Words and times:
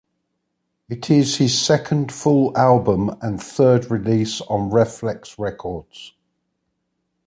It 0.89 1.11
is 1.11 1.35
his 1.37 1.55
second 1.61 2.11
full 2.11 2.57
album 2.57 3.11
and 3.21 3.39
third 3.39 3.91
release 3.91 4.41
on 4.41 4.71
Rephlex 4.71 5.37
Records. 5.37 6.13